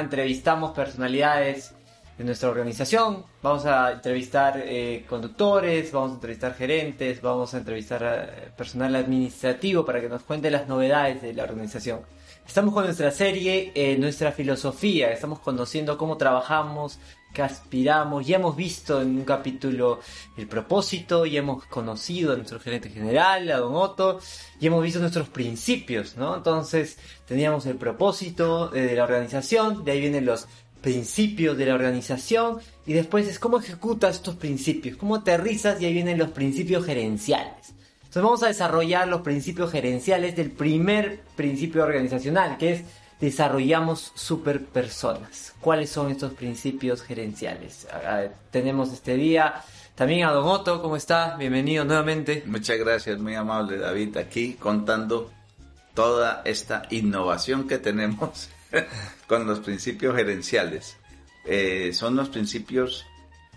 [0.00, 1.74] entrevistamos personalidades
[2.18, 3.24] de nuestra organización.
[3.42, 9.84] Vamos a entrevistar eh, conductores, vamos a entrevistar gerentes, vamos a entrevistar a personal administrativo
[9.84, 12.00] para que nos cuente las novedades de la organización.
[12.46, 16.98] Estamos con nuestra serie, eh, nuestra filosofía, estamos conociendo cómo trabajamos,
[17.32, 20.00] qué aspiramos, ya hemos visto en un capítulo
[20.36, 24.20] el propósito, ya hemos conocido a nuestro gerente general, a Don Otto,
[24.60, 26.36] y hemos visto nuestros principios, ¿no?
[26.36, 30.46] Entonces teníamos el propósito eh, de la organización, de ahí vienen los
[30.80, 35.92] principios de la organización, y después es cómo ejecutas estos principios, cómo aterrizas, y ahí
[35.92, 37.74] vienen los principios gerenciales.
[38.12, 42.84] Entonces vamos a desarrollar los principios gerenciales del primer principio organizacional, que es
[43.22, 45.54] desarrollamos superpersonas.
[45.60, 47.86] ¿Cuáles son estos principios gerenciales?
[48.50, 49.62] tenemos este día
[49.94, 51.36] también a Don Otto, ¿cómo está?
[51.36, 52.42] Bienvenido nuevamente.
[52.46, 55.30] Muchas gracias, muy amable David, aquí contando
[55.94, 58.50] toda esta innovación que tenemos
[59.26, 60.96] con los principios gerenciales.
[61.46, 63.06] Eh, son los principios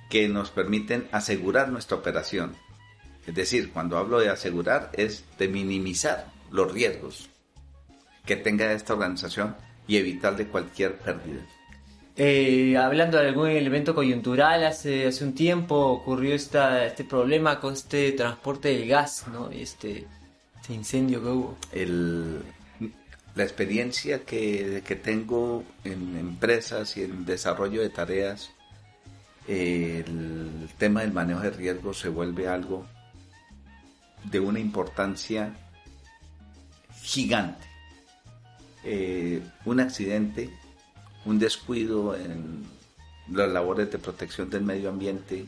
[0.09, 2.55] que nos permiten asegurar nuestra operación
[3.27, 7.29] es decir, cuando hablo de asegurar es de minimizar los riesgos
[8.25, 9.55] que tenga esta organización
[9.87, 11.41] y evitar de cualquier pérdida.
[12.17, 17.73] Eh, hablando de algún elemento coyuntural, hace, hace un tiempo ocurrió esta, este problema con
[17.73, 19.49] este transporte del gas, ¿no?
[19.49, 20.07] Este,
[20.61, 21.57] este incendio que hubo.
[21.73, 22.41] El,
[23.35, 28.51] la experiencia que, que, tengo en empresas y en desarrollo de tareas,
[29.45, 32.85] el tema del manejo de riesgos se vuelve algo
[34.23, 35.53] de una importancia
[37.01, 37.74] gigante.
[38.85, 40.49] Eh, un accidente,
[41.25, 42.63] un descuido en
[43.31, 45.47] las labores de protección del medio ambiente,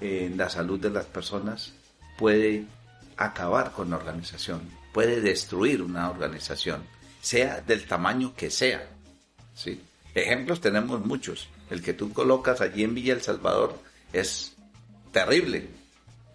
[0.00, 1.72] en la salud de las personas,
[2.18, 2.64] puede
[3.16, 4.62] acabar con la organización,
[4.92, 6.82] puede destruir una organización,
[7.20, 8.88] sea del tamaño que sea.
[9.54, 9.80] ¿sí?
[10.14, 11.48] Ejemplos tenemos muchos.
[11.70, 13.78] El que tú colocas allí en Villa El Salvador
[14.12, 14.56] es
[15.12, 15.68] terrible,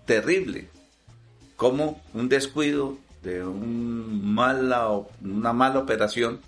[0.05, 0.69] terrible
[1.55, 4.89] como un descuido de un mala,
[5.21, 6.39] una mala operación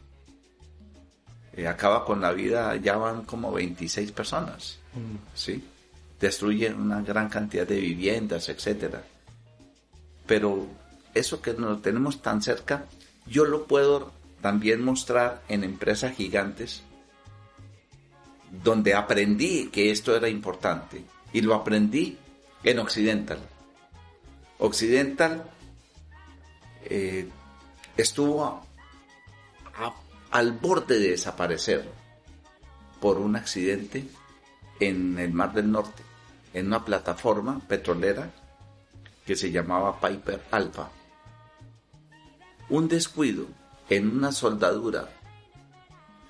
[1.54, 5.16] eh, acaba con la vida, ya van como 26 personas, mm.
[5.34, 5.64] ¿sí?
[6.20, 9.04] Destruyen una gran cantidad de viviendas, etcétera.
[10.28, 10.68] Pero
[11.16, 12.86] eso que nos tenemos tan cerca,
[13.26, 14.12] yo lo puedo
[14.42, 16.84] también mostrar en empresas gigantes
[18.64, 22.18] donde aprendí que esto era importante y lo aprendí
[22.64, 23.40] en Occidental.
[24.60, 25.44] Occidental
[26.90, 27.30] eh,
[27.96, 28.62] estuvo
[30.32, 31.90] al borde de desaparecer
[33.00, 34.08] por un accidente
[34.80, 36.04] en el Mar del Norte,
[36.54, 38.32] en una plataforma petrolera
[39.26, 40.90] que se llamaba Piper Alpha.
[42.70, 43.48] Un descuido
[43.90, 45.10] en una soldadura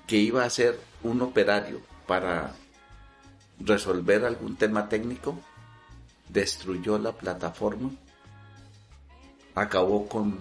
[0.06, 2.54] que iba a ser un operario para
[3.60, 5.38] resolver algún tema técnico,
[6.28, 7.90] destruyó la plataforma
[9.60, 10.38] acabó con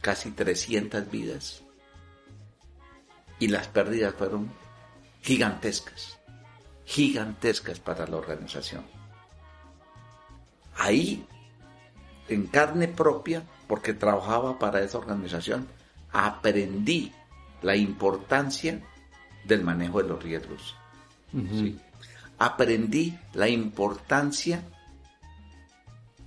[0.00, 1.62] casi 300 vidas
[3.38, 4.50] y las pérdidas fueron
[5.22, 6.18] gigantescas,
[6.84, 8.84] gigantescas para la organización.
[10.76, 11.26] Ahí,
[12.28, 15.66] en carne propia, porque trabajaba para esa organización,
[16.12, 17.12] aprendí
[17.62, 18.80] la importancia
[19.44, 20.76] del manejo de los riesgos.
[22.38, 24.62] Aprendí la importancia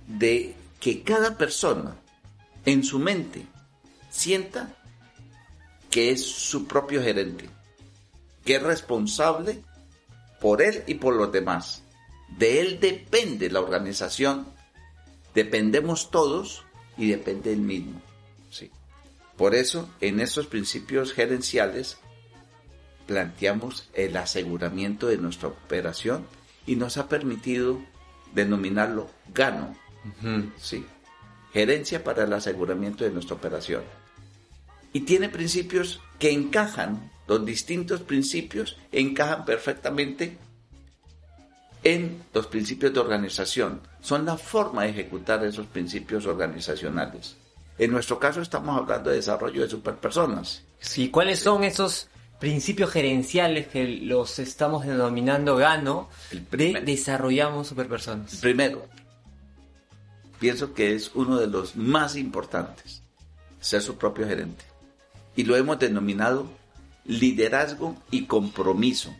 [0.06, 1.94] de que cada persona
[2.64, 3.46] en su mente
[4.08, 4.74] sienta
[5.90, 7.48] que es su propio gerente,
[8.44, 9.62] que es responsable
[10.40, 11.82] por él y por los demás.
[12.38, 14.46] De él depende la organización,
[15.34, 16.64] dependemos todos
[16.96, 18.00] y depende él mismo.
[18.50, 18.70] Sí.
[19.36, 21.98] Por eso, en estos principios gerenciales,
[23.06, 26.26] planteamos el aseguramiento de nuestra operación
[26.66, 27.80] y nos ha permitido
[28.32, 29.76] denominarlo gano
[30.58, 30.84] Sí.
[31.52, 33.82] Gerencia para el aseguramiento de nuestra operación.
[34.92, 40.36] Y tiene principios que encajan, los distintos principios encajan perfectamente
[41.82, 43.80] en los principios de organización.
[44.00, 47.36] Son la forma de ejecutar esos principios organizacionales.
[47.78, 50.62] En nuestro caso estamos hablando de desarrollo de superpersonas.
[50.80, 52.08] Sí, ¿cuáles son esos
[52.38, 56.08] principios gerenciales que los estamos denominando GANO
[56.50, 58.36] de desarrollamos superpersonas?
[58.36, 58.86] Primero,
[60.40, 63.02] pienso que es uno de los más importantes,
[63.60, 64.64] ser su propio gerente.
[65.36, 66.50] Y lo hemos denominado
[67.04, 69.14] liderazgo y compromiso,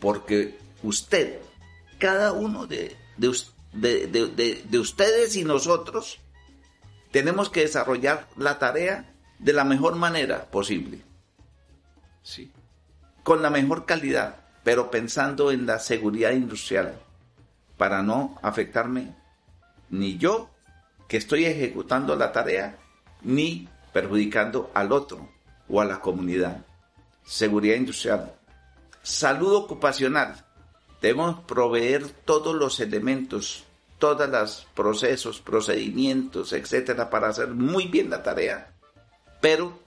[0.00, 1.38] porque usted,
[1.98, 6.18] cada uno de, de, ustedes y nosotros,
[7.12, 11.02] tenemos que desarrollar la tarea de la mejor manera posible.
[12.22, 12.50] ¿sí?
[13.22, 17.00] Con la mejor calidad, pero pensando en la seguridad industrial,
[17.76, 19.14] para no afectarme
[19.94, 20.50] ni yo
[21.08, 22.78] que estoy ejecutando la tarea,
[23.22, 25.28] ni perjudicando al otro
[25.68, 26.64] o a la comunidad.
[27.24, 28.34] Seguridad industrial.
[29.02, 30.44] Salud ocupacional.
[31.00, 33.64] Debemos proveer todos los elementos,
[33.98, 38.72] todos los procesos, procedimientos, etcétera, para hacer muy bien la tarea,
[39.40, 39.78] pero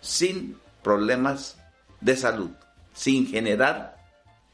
[0.00, 1.56] sin problemas
[2.00, 2.50] de salud,
[2.92, 3.96] sin generar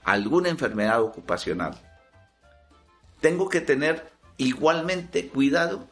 [0.04, 1.74] alguna enfermedad ocupacional.
[3.20, 4.09] Tengo que tener
[4.40, 5.86] igualmente cuidado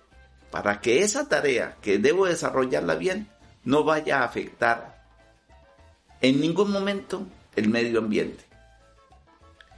[0.51, 3.29] para que esa tarea que debo desarrollarla bien
[3.63, 5.05] no vaya a afectar
[6.23, 8.45] en ningún momento el medio ambiente,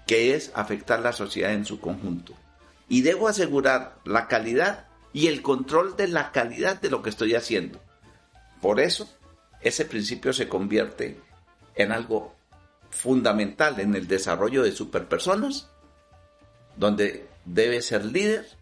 [0.06, 2.34] que es afectar la sociedad en su conjunto.
[2.88, 7.34] Y debo asegurar la calidad y el control de la calidad de lo que estoy
[7.34, 7.80] haciendo.
[8.62, 9.10] Por eso,
[9.60, 11.20] ese principio se convierte
[11.74, 12.36] en algo
[12.90, 15.68] fundamental en el desarrollo de superpersonas,
[16.76, 18.59] donde debe ser líder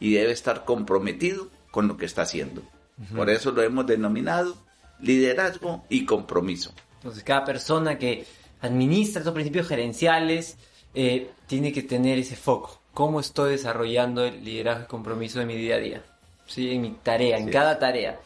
[0.00, 2.62] y debe estar comprometido con lo que está haciendo.
[3.14, 4.56] Por eso lo hemos denominado
[4.98, 6.72] liderazgo y compromiso.
[6.96, 8.26] Entonces, cada persona que
[8.60, 10.58] administra estos principios gerenciales
[10.94, 12.80] eh, tiene que tener ese foco.
[12.92, 16.04] ¿Cómo estoy desarrollando el liderazgo y compromiso de mi día a día?
[16.46, 16.72] ¿Sí?
[16.72, 18.20] En mi tarea, en cada tarea.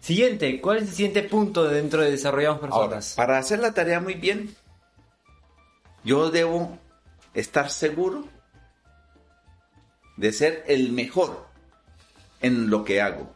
[0.00, 3.14] Siguiente, ¿cuál es el siguiente punto dentro de desarrollamos personas?
[3.16, 4.54] para hacer la tarea muy bien,
[6.04, 6.78] yo debo
[7.32, 8.26] estar seguro
[10.16, 11.46] de ser el mejor
[12.40, 13.32] en lo que hago.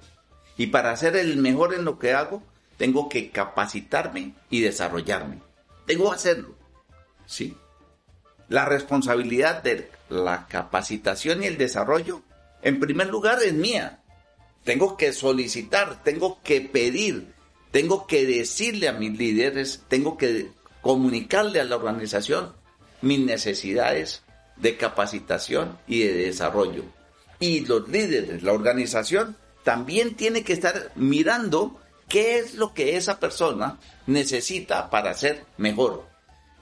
[0.57, 2.43] Y para ser el mejor en lo que hago,
[2.77, 5.41] tengo que capacitarme y desarrollarme.
[5.87, 6.55] Tengo que hacerlo.
[7.27, 7.57] ¿Sí?
[8.49, 12.23] La responsabilidad de la capacitación y el desarrollo,
[12.63, 14.01] en primer lugar, es mía.
[14.65, 17.35] Tengo que solicitar, tengo que pedir,
[17.71, 22.55] tengo que decirle a mis líderes, tengo que comunicarle a la organización
[23.01, 24.25] mis necesidades
[24.61, 26.85] de capacitación y de desarrollo.
[27.41, 33.21] Y los líderes, la organización, también tiene que estar mirando qué es lo que esa
[33.21, 36.07] persona necesita para ser mejor.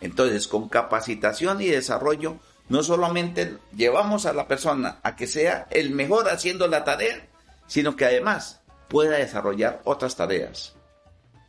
[0.00, 2.38] Entonces, con capacitación y desarrollo,
[2.68, 7.26] no solamente llevamos a la persona a que sea el mejor haciendo la tarea,
[7.66, 10.74] sino que además pueda desarrollar otras tareas.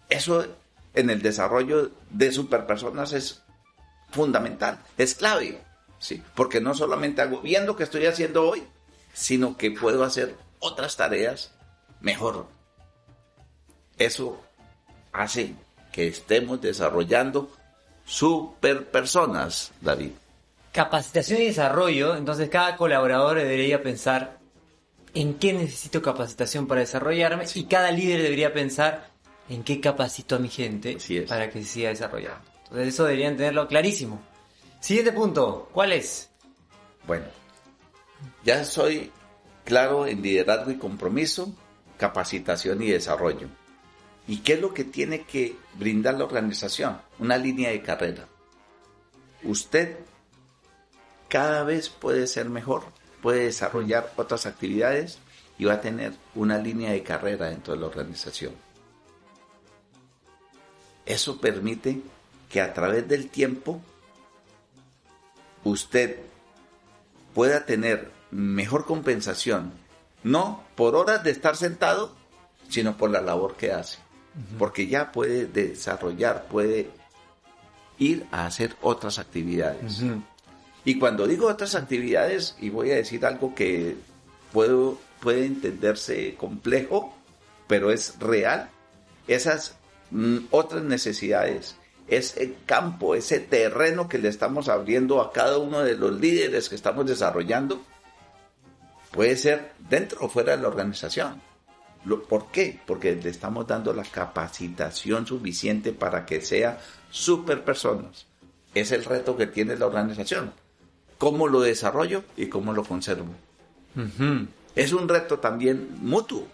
[0.10, 0.46] Eso
[0.94, 3.44] en el desarrollo de superpersonas es
[4.12, 5.62] fundamental, es clave.
[6.00, 6.24] ¿Sí?
[6.36, 8.64] Porque no solamente hago bien lo que estoy haciendo hoy,
[9.14, 11.52] sino que puedo hacer otras tareas
[12.02, 12.48] mejor.
[13.98, 14.42] Eso
[15.12, 15.56] hace
[15.92, 17.50] que estemos desarrollando
[18.06, 20.12] super personas, David.
[20.72, 24.38] Capacitación y desarrollo, entonces cada colaborador debería pensar
[25.14, 29.10] en qué necesito capacitación para desarrollarme y cada líder debería pensar
[29.50, 30.98] en qué capacito a mi gente
[31.28, 32.42] para que se siga desarrollando.
[32.66, 34.22] Entonces eso deberían tenerlo clarísimo.
[34.80, 36.30] Siguiente punto, ¿cuál es?
[37.06, 37.26] Bueno,
[38.44, 39.12] ya soy
[39.66, 41.54] claro en liderazgo y compromiso,
[41.98, 43.48] capacitación y desarrollo.
[44.28, 47.00] ¿Y qué es lo que tiene que brindar la organización?
[47.20, 48.28] Una línea de carrera.
[49.44, 49.98] Usted
[51.28, 52.84] cada vez puede ser mejor,
[53.22, 55.20] puede desarrollar otras actividades
[55.58, 58.54] y va a tener una línea de carrera dentro de la organización.
[61.06, 62.02] Eso permite
[62.50, 63.82] que a través del tiempo
[65.68, 66.18] usted
[67.34, 69.72] pueda tener mejor compensación,
[70.24, 72.16] no por horas de estar sentado,
[72.70, 74.00] sino por la labor que hace.
[74.60, 76.92] Porque ya puede desarrollar, puede
[77.98, 80.04] ir a hacer otras actividades.
[80.86, 83.96] Y cuando digo otras actividades, y voy a decir algo que
[84.54, 87.16] puedo, puede entenderse complejo,
[87.68, 88.70] pero es real,
[89.28, 89.76] esas
[90.12, 91.76] mm, otras necesidades
[92.08, 96.76] ese campo, ese terreno que le estamos abriendo a cada uno de los líderes que
[96.76, 97.82] estamos desarrollando,
[99.12, 101.42] puede ser dentro o fuera de la organización.
[102.30, 102.80] ¿Por qué?
[102.86, 108.26] Porque le estamos dando la capacitación suficiente para que sea super personas.
[108.74, 110.54] Es el reto que tiene la organización.
[111.18, 113.34] ¿Cómo lo desarrollo y cómo lo conservo?
[114.76, 116.48] Es un reto también mutuo.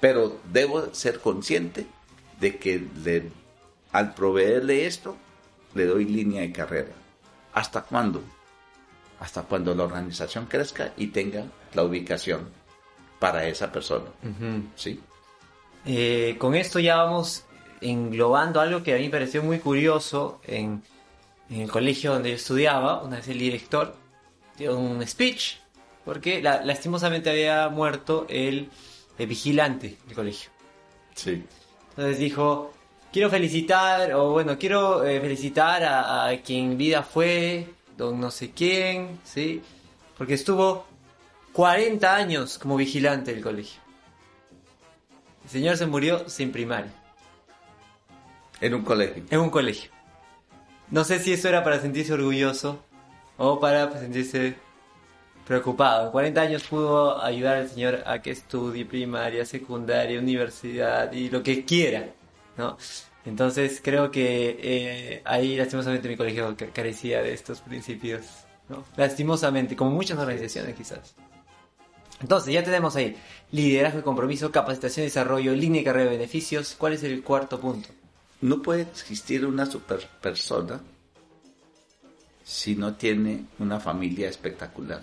[0.00, 1.86] Pero debo ser consciente
[2.40, 3.30] de que le
[3.92, 5.16] al proveerle esto,
[5.74, 6.92] le doy línea de carrera.
[7.52, 8.22] ¿Hasta cuándo?
[9.18, 11.44] Hasta cuando la organización crezca y tenga
[11.74, 12.48] la ubicación
[13.18, 14.06] para esa persona.
[14.76, 15.00] ¿Sí?
[15.84, 17.44] Eh, con esto ya vamos
[17.80, 20.82] englobando algo que a mí me pareció muy curioso en,
[21.50, 23.02] el colegio donde yo estudiaba.
[23.02, 23.94] Una vez el director
[24.56, 25.56] dio un speech
[26.04, 28.70] porque lastimosamente había muerto el,
[29.18, 30.50] el vigilante del colegio.
[31.14, 31.44] Sí.
[31.90, 32.72] Entonces dijo,
[33.12, 38.50] quiero felicitar, o bueno, quiero eh, felicitar a, a quien vida fue, don no sé
[38.52, 39.62] quién, ¿sí?
[40.16, 40.86] Porque estuvo
[41.52, 43.80] 40 años como vigilante del colegio.
[45.44, 46.92] El señor se murió sin primaria,
[48.60, 49.24] En un colegio.
[49.30, 49.90] en un colegio.
[50.90, 52.78] No sé si eso era para sentirse orgulloso
[53.36, 54.56] o para sentirse
[55.46, 56.06] preocupado.
[56.06, 61.42] En 40 años pudo ayudar al señor a que estudie primaria, secundaria, universidad y lo
[61.42, 62.06] que quiera,
[62.60, 62.76] ¿no?
[63.24, 68.24] Entonces creo que eh, ahí lastimosamente mi colegio ca- carecía de estos principios,
[68.68, 68.84] ¿no?
[68.96, 71.14] Lastimosamente, como muchas organizaciones quizás.
[72.20, 73.16] Entonces ya tenemos ahí
[73.50, 76.76] liderazgo y compromiso, capacitación y desarrollo, línea y carrera de beneficios.
[76.78, 77.88] ¿Cuál es el cuarto punto?
[78.42, 80.80] No puede existir una super persona
[82.44, 85.02] si no tiene una familia espectacular.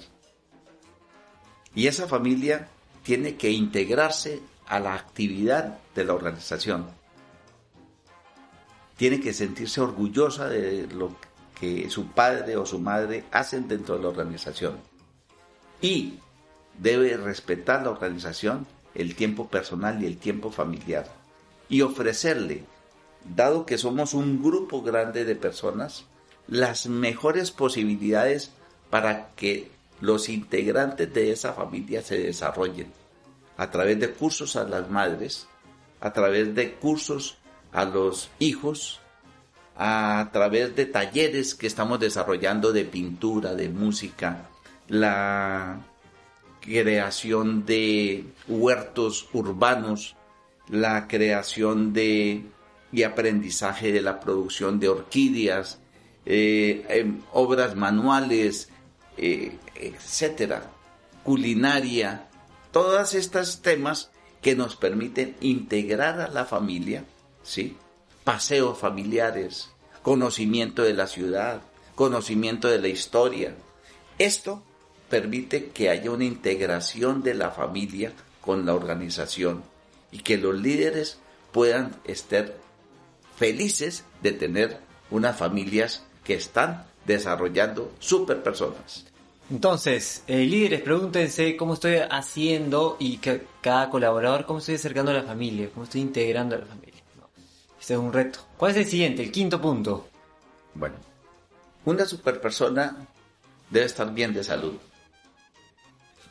[1.75, 2.67] Y esa familia
[3.03, 6.87] tiene que integrarse a la actividad de la organización.
[8.97, 11.15] Tiene que sentirse orgullosa de lo
[11.59, 14.77] que su padre o su madre hacen dentro de la organización.
[15.81, 16.19] Y
[16.77, 21.07] debe respetar la organización, el tiempo personal y el tiempo familiar.
[21.69, 22.63] Y ofrecerle
[23.35, 26.05] dado que somos un grupo grande de personas,
[26.47, 28.51] las mejores posibilidades
[28.89, 32.91] para que los integrantes de esa familia se desarrollen
[33.57, 35.47] a través de cursos a las madres,
[35.99, 37.37] a través de cursos
[37.71, 38.99] a los hijos,
[39.75, 44.49] a través de talleres que estamos desarrollando de pintura, de música,
[44.87, 45.79] la
[46.61, 50.15] creación de huertos urbanos,
[50.69, 52.43] la creación de
[52.91, 55.79] y aprendizaje de la producción de orquídeas,
[56.25, 58.69] eh, em, obras manuales,
[59.17, 60.71] eh, etcétera,
[61.23, 62.27] culinaria,
[62.71, 67.05] todos estos temas que nos permiten integrar a la familia,
[67.47, 67.77] ¿sí?
[68.23, 69.69] Paseos familiares,
[70.03, 71.61] conocimiento de la ciudad,
[71.95, 73.55] conocimiento de la historia.
[74.19, 74.61] Esto
[75.09, 78.11] permite que haya una integración de la familia
[78.41, 79.63] con la organización
[80.11, 81.19] y que los líderes
[81.53, 82.53] puedan estar
[83.37, 89.05] felices de tener unas familias que están desarrollando super personas.
[89.49, 95.13] Entonces, eh, líderes, pregúntense cómo estoy haciendo y que cada colaborador, cómo estoy acercando a
[95.13, 96.86] la familia, cómo estoy integrando a la familia.
[97.87, 98.39] Este es un reto.
[98.57, 99.23] ¿Cuál es el siguiente?
[99.23, 100.09] El quinto punto.
[100.73, 100.97] Bueno,
[101.85, 103.07] una super persona
[103.69, 104.73] debe estar bien de salud.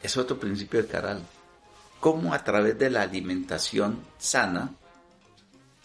[0.03, 1.23] Es otro principio de Caral.
[1.99, 4.75] Cómo a través de la alimentación sana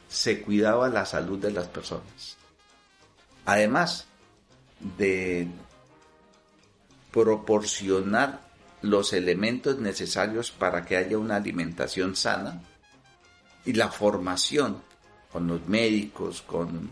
[0.09, 2.35] se cuidaba la salud de las personas.
[3.45, 4.07] Además
[4.97, 5.47] de
[7.13, 8.41] proporcionar
[8.81, 12.61] los elementos necesarios para que haya una alimentación sana
[13.63, 14.90] y la formación
[15.31, 16.91] con los médicos, con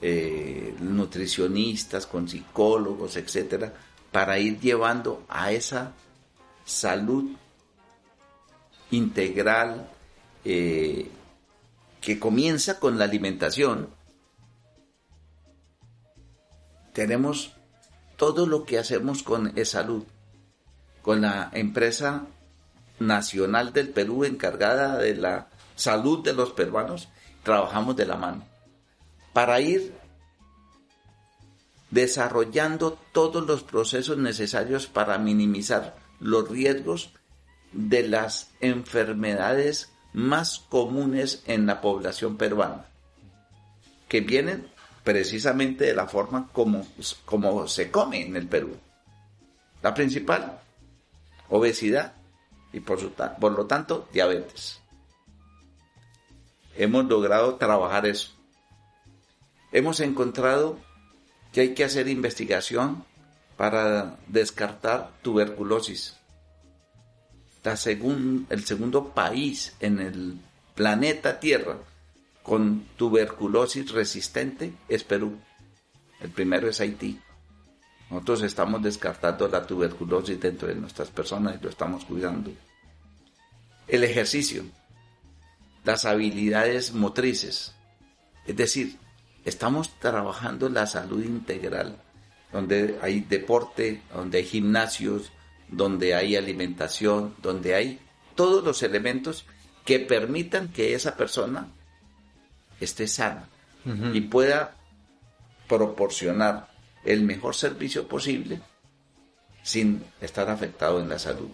[0.00, 3.72] eh, nutricionistas, con psicólogos, etcétera,
[4.12, 5.92] para ir llevando a esa
[6.64, 7.30] salud
[8.90, 9.90] integral
[10.44, 11.10] eh,
[12.00, 13.88] que comienza con la alimentación.
[16.92, 17.52] Tenemos
[18.16, 20.04] todo lo que hacemos con e-salud,
[21.02, 22.26] con la empresa
[22.98, 27.08] nacional del Perú encargada de la salud de los peruanos,
[27.46, 28.42] trabajamos de la mano
[29.32, 29.94] para ir
[31.92, 37.10] desarrollando todos los procesos necesarios para minimizar los riesgos
[37.72, 42.86] de las enfermedades más comunes en la población peruana,
[44.08, 44.66] que vienen
[45.04, 46.84] precisamente de la forma como,
[47.24, 48.76] como se come en el Perú.
[49.82, 50.58] La principal,
[51.48, 52.14] obesidad
[52.72, 54.80] y por, su, por lo tanto diabetes.
[56.78, 58.30] Hemos logrado trabajar eso.
[59.72, 60.78] Hemos encontrado
[61.52, 63.04] que hay que hacer investigación
[63.56, 66.16] para descartar tuberculosis.
[67.64, 70.38] El segundo país en el
[70.76, 71.78] planeta Tierra
[72.44, 75.36] con tuberculosis resistente es Perú.
[76.20, 77.18] El primero es Haití.
[78.08, 82.52] Nosotros estamos descartando la tuberculosis dentro de nuestras personas y lo estamos cuidando.
[83.88, 84.62] El ejercicio,
[85.86, 87.72] las habilidades motrices,
[88.44, 88.98] es decir,
[89.44, 91.96] estamos trabajando la salud integral,
[92.52, 95.30] donde hay deporte, donde hay gimnasios,
[95.68, 98.00] donde hay alimentación, donde hay
[98.34, 99.46] todos los elementos
[99.84, 101.68] que permitan que esa persona
[102.80, 103.48] esté sana
[103.84, 104.16] uh -huh.
[104.16, 104.74] y pueda
[105.68, 106.68] proporcionar
[107.04, 108.60] el mejor servicio posible
[109.62, 111.50] sin estar afectado en la salud.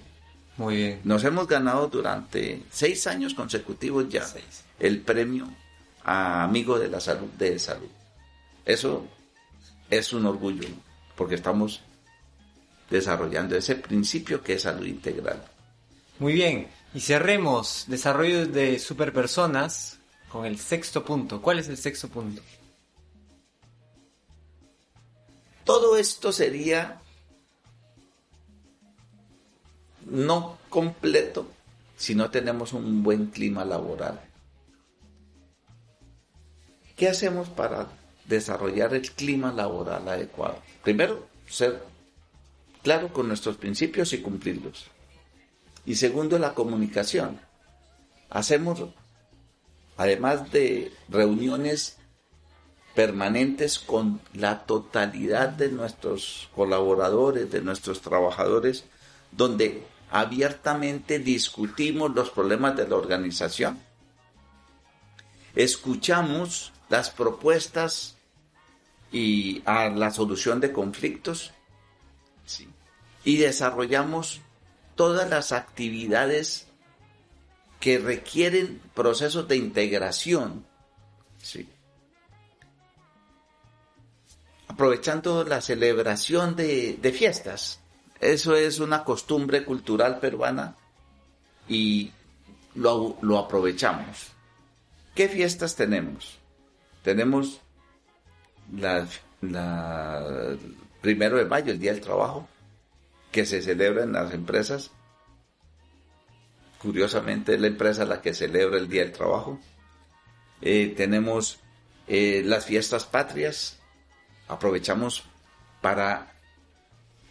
[0.56, 1.00] Muy bien.
[1.04, 4.64] Nos hemos ganado durante seis años consecutivos ya Seis.
[4.78, 5.48] el premio
[6.04, 7.88] a amigo de la salud de salud.
[8.64, 9.06] Eso
[9.88, 10.68] es un orgullo,
[11.16, 11.80] porque estamos
[12.90, 15.42] desarrollando ese principio que es salud integral.
[16.18, 21.40] Muy bien, y cerremos desarrollo de superpersonas con el sexto punto.
[21.40, 22.42] ¿Cuál es el sexto punto?
[25.64, 27.00] Todo esto sería
[30.06, 31.46] no completo
[31.96, 34.20] si no tenemos un buen clima laboral.
[36.96, 37.88] ¿Qué hacemos para
[38.26, 40.58] desarrollar el clima laboral adecuado?
[40.82, 41.82] Primero, ser
[42.82, 44.86] claro con nuestros principios y cumplirlos.
[45.84, 47.40] Y segundo, la comunicación.
[48.30, 48.84] Hacemos,
[49.96, 51.96] además de reuniones
[52.94, 58.84] permanentes con la totalidad de nuestros colaboradores, de nuestros trabajadores,
[59.32, 63.80] donde abiertamente discutimos los problemas de la organización.
[65.54, 68.16] Escuchamos las propuestas
[69.10, 71.52] y a la solución de conflictos
[73.24, 74.40] y desarrollamos
[74.94, 76.66] todas las actividades
[77.80, 80.64] que requieren procesos de integración.
[81.38, 81.68] Sí.
[84.68, 87.81] Aprovechando la celebración de, de fiestas.
[88.22, 90.76] Eso es una costumbre cultural peruana
[91.68, 92.12] y
[92.76, 94.28] lo, lo aprovechamos.
[95.12, 96.38] ¿Qué fiestas tenemos?
[97.02, 97.60] Tenemos
[98.70, 99.08] la,
[101.00, 102.48] primero de mayo, el Día del Trabajo,
[103.32, 104.92] que se celebra en las empresas.
[106.78, 109.58] Curiosamente es la empresa la que celebra el Día del Trabajo.
[110.60, 111.58] Eh, tenemos
[112.06, 113.80] eh, las fiestas patrias.
[114.46, 115.24] Aprovechamos
[115.80, 116.31] para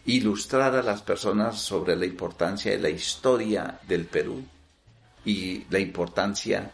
[0.04, 4.42] ilustrar a las personas sobre la importancia de la historia del Perú
[5.24, 6.72] y la importancia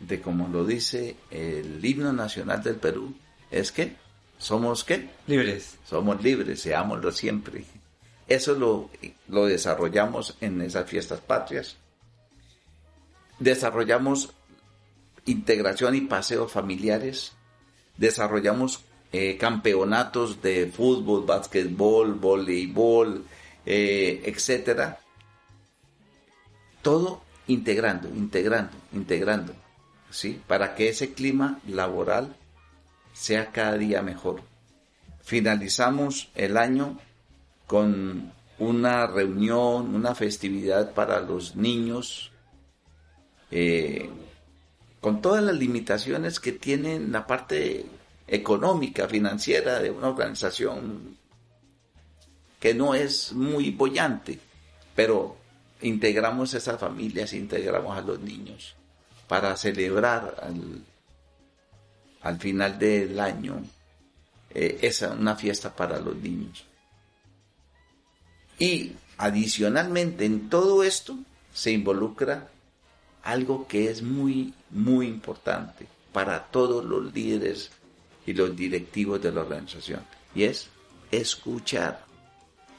[0.00, 3.14] de, como lo dice el himno nacional del Perú,
[3.50, 3.96] es que
[4.38, 5.08] somos qué?
[5.26, 5.78] Libres.
[5.86, 7.64] Somos libres, seámoslo siempre.
[8.26, 8.90] Eso lo,
[9.28, 11.76] lo desarrollamos en esas fiestas patrias.
[13.38, 14.30] Desarrollamos
[15.24, 17.32] integración y paseos familiares.
[17.96, 23.24] Desarrollamos eh, campeonatos de fútbol, básquetbol, voleibol,
[23.64, 24.98] eh, etcétera.
[26.82, 29.54] Todo integrando, integrando, integrando,
[30.10, 30.40] ¿sí?
[30.46, 32.36] Para que ese clima laboral
[33.12, 34.42] sea cada día mejor.
[35.22, 36.98] Finalizamos el año
[37.66, 42.32] con una reunión, una festividad para los niños,
[43.50, 44.08] eh,
[45.00, 47.86] con todas las limitaciones que tienen la parte
[48.26, 51.16] económica, financiera de una organización
[52.60, 54.38] que no es muy bollante,
[54.94, 55.36] pero
[55.82, 58.74] integramos esas familias, integramos a los niños
[59.28, 60.82] para celebrar al,
[62.22, 63.62] al final del año
[64.50, 66.64] eh, esa una fiesta para los niños.
[68.58, 71.18] Y adicionalmente en todo esto
[71.52, 72.48] se involucra
[73.22, 77.70] algo que es muy, muy importante para todos los líderes
[78.26, 80.00] y los directivos de la organización.
[80.34, 80.68] Y es
[81.10, 82.04] escuchar.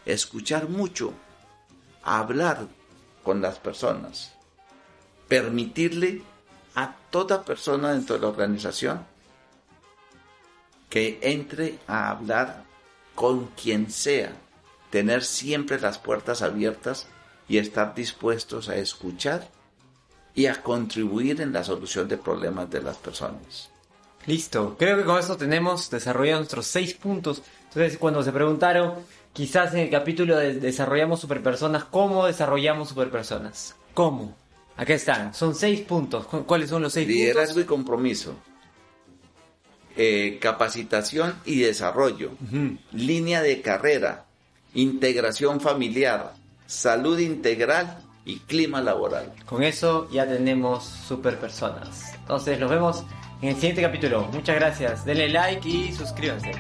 [0.06, 1.14] Escuchar mucho.
[2.04, 2.68] Hablar
[3.24, 4.34] con las personas.
[5.28, 6.22] Permitirle
[6.76, 9.06] a toda persona dentro de la organización
[10.90, 12.64] que entre a hablar
[13.16, 14.32] con quien sea
[14.90, 17.08] tener siempre las puertas abiertas
[17.48, 19.50] y estar dispuestos a escuchar
[20.34, 23.70] y a contribuir en la solución de problemas de las personas.
[24.28, 27.42] Listo, creo que con esto tenemos desarrollado nuestros seis puntos.
[27.70, 28.96] Entonces, cuando se preguntaron,
[29.32, 33.76] quizás en el capítulo de Desarrollamos Superpersonas, ¿cómo desarrollamos superpersonas?
[33.94, 34.36] ¿Cómo?
[34.76, 36.28] Aquí están, son seis puntos.
[36.28, 37.22] ¿Cuáles son los seis puntos?
[37.22, 38.36] Liderazgo y compromiso.
[39.96, 42.32] Eh, capacitación y desarrollo.
[42.92, 44.26] Línea de carrera
[44.74, 46.34] integración familiar,
[46.68, 49.34] salud integral y clima laboral.
[49.46, 52.14] Con eso ya tenemos super personas.
[52.20, 53.04] Entonces, nos vemos
[53.42, 54.28] en el siguiente capítulo.
[54.34, 55.06] Muchas gracias.
[55.06, 56.52] Denle like y suscríbanse.